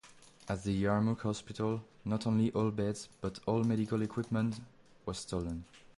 [0.49, 4.59] At the Yarmuk Hospital, not only all beds, but all medical equipment
[5.05, 5.63] was stolen.